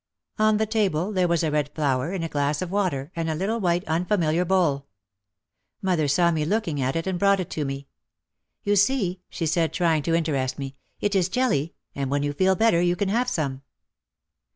[0.39, 3.35] On the table there was a red flower in a glass of water and a
[3.35, 4.87] little white unfamiliar bowl.
[5.79, 7.87] Mother saw me looking at it and brought it to me.
[8.63, 12.55] "You see," she said trying to interest me, "it is jelly and when you feel
[12.55, 13.61] better you can have some."